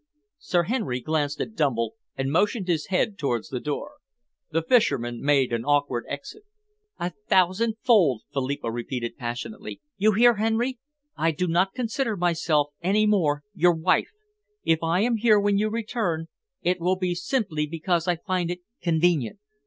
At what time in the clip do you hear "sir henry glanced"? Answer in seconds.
0.39-1.39